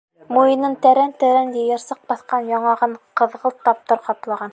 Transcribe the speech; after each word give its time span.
Муйынын 0.35 0.77
тәрән-тәрән 0.85 1.51
йыйырсыҡ 1.59 2.01
баҫҡан, 2.13 2.47
яңағын 2.53 2.97
ҡыҙғылт 3.21 3.61
таптар 3.69 4.03
ҡаплаған. 4.09 4.49